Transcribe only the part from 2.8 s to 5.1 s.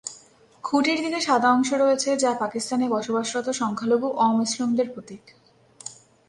বসবাসরত সংখ্যালঘু অমুসলিমদের